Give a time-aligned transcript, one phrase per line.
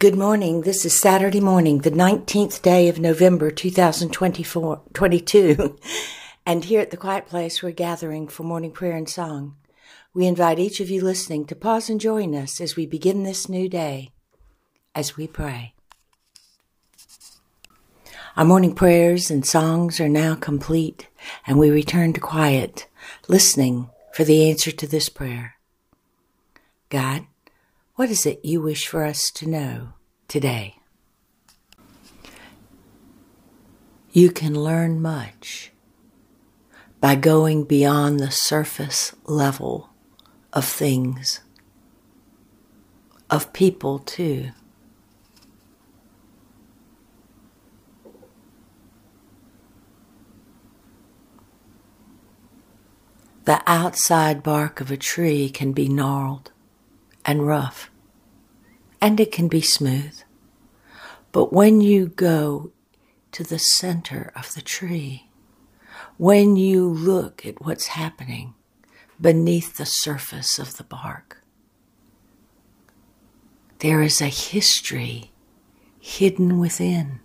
[0.00, 0.62] Good morning.
[0.62, 5.78] This is Saturday morning, the 19th day of November 2024, 22.
[6.46, 9.56] And here at the Quiet Place, we're gathering for morning prayer and song.
[10.14, 13.46] We invite each of you listening to pause and join us as we begin this
[13.46, 14.12] new day,
[14.94, 15.74] as we pray.
[18.38, 21.08] Our morning prayers and songs are now complete,
[21.46, 22.88] and we return to quiet,
[23.28, 25.56] listening for the answer to this prayer.
[26.88, 27.26] God,
[28.00, 29.90] what is it you wish for us to know
[30.26, 30.74] today?
[34.10, 35.70] You can learn much
[36.98, 39.90] by going beyond the surface level
[40.54, 41.40] of things,
[43.28, 44.52] of people too.
[53.44, 56.50] The outside bark of a tree can be gnarled
[57.24, 57.90] and rough,
[59.00, 60.20] and it can be smooth.
[61.32, 62.72] But when you go
[63.32, 65.28] to the center of the tree,
[66.16, 68.54] when you look at what's happening
[69.20, 71.42] beneath the surface of the bark,
[73.78, 75.30] there is a history
[76.00, 77.20] hidden within.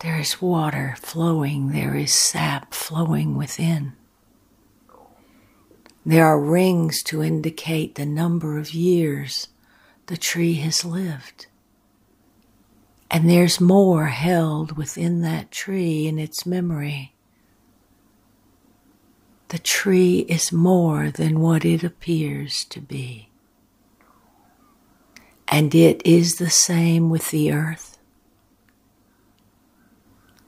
[0.00, 3.94] There is water flowing, there is sap flowing within.
[6.06, 9.48] There are rings to indicate the number of years
[10.06, 11.46] the tree has lived.
[13.10, 17.14] And there's more held within that tree in its memory.
[19.48, 23.28] The tree is more than what it appears to be.
[25.46, 27.98] And it is the same with the earth.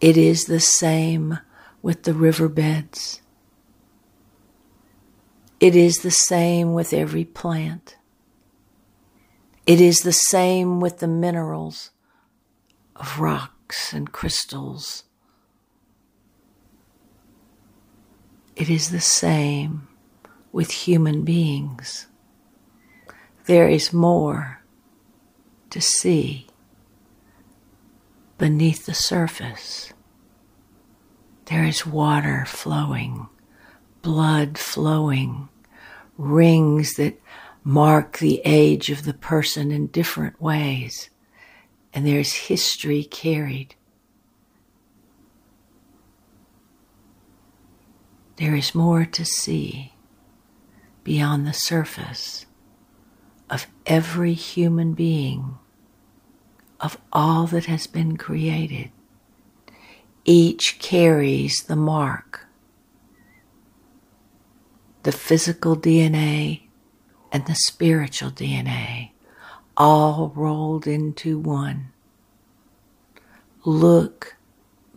[0.00, 1.38] It is the same
[1.82, 3.21] with the riverbeds.
[5.62, 7.96] It is the same with every plant.
[9.64, 11.90] It is the same with the minerals
[12.96, 15.04] of rocks and crystals.
[18.56, 19.86] It is the same
[20.50, 22.08] with human beings.
[23.44, 24.64] There is more
[25.70, 26.48] to see
[28.36, 29.92] beneath the surface.
[31.44, 33.28] There is water flowing,
[34.02, 35.50] blood flowing,
[36.16, 37.20] rings that
[37.64, 41.10] mark the age of the person in different ways,
[41.92, 43.74] and there's history carried.
[48.36, 49.92] There is more to see
[51.04, 52.46] beyond the surface
[53.50, 55.58] of every human being,
[56.80, 58.90] of all that has been created.
[60.24, 62.46] Each carries the mark
[65.02, 66.62] the physical DNA
[67.32, 69.10] and the spiritual DNA
[69.76, 71.92] all rolled into one.
[73.64, 74.36] Look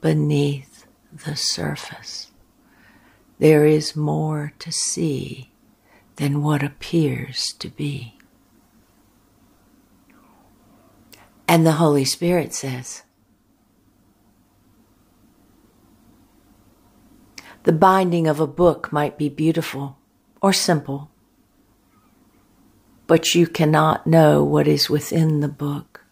[0.02, 2.32] beneath the surface.
[3.40, 5.52] There is more to see
[6.18, 8.18] than what appears to be.
[11.48, 13.04] And the Holy Spirit says,
[17.66, 19.98] The binding of a book might be beautiful
[20.40, 21.10] or simple,
[23.08, 26.06] but you cannot know what is within the book.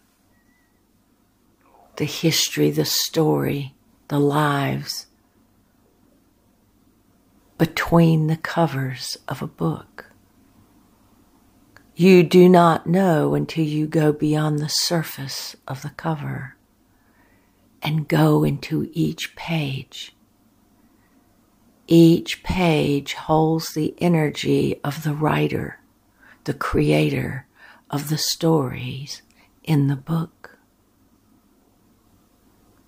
[1.94, 3.76] The history, the story,
[4.08, 5.06] the lives
[7.56, 10.06] between the covers of a book.
[11.94, 16.56] You do not know until you go beyond the surface of the cover
[17.80, 20.16] and go into each page
[21.86, 25.80] each page holds the energy of the writer,
[26.44, 27.46] the creator
[27.90, 29.22] of the stories
[29.62, 30.58] in the book.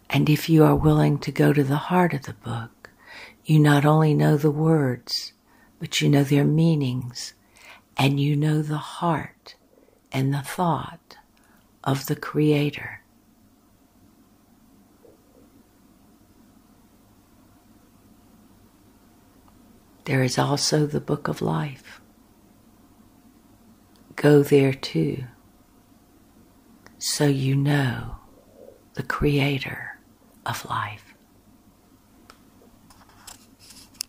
[0.08, 2.90] And if you are willing to go to the heart of the book,
[3.44, 5.32] you not only know the words,
[5.78, 7.34] but you know their meanings,
[7.96, 9.56] and you know the heart
[10.10, 11.16] and the thought
[11.84, 13.02] of the Creator.
[20.06, 22.00] There is also the book of life.
[24.14, 25.24] Go there too,
[26.96, 28.16] so you know
[28.94, 29.98] the creator
[30.46, 31.05] of life.